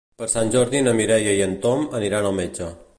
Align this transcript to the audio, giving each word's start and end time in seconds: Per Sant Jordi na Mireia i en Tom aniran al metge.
Per 0.19 0.27
Sant 0.33 0.47
Jordi 0.55 0.81
na 0.87 0.95
Mireia 1.01 1.37
i 1.41 1.45
en 1.49 1.55
Tom 1.67 1.87
aniran 2.01 2.31
al 2.33 2.39
metge. 2.43 2.77